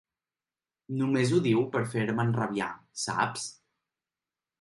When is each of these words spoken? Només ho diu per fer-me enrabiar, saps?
Només 1.01 1.33
ho 1.37 1.41
diu 1.47 1.61
per 1.75 1.83
fer-me 1.91 2.25
enrabiar, 2.29 2.71
saps? 3.03 3.45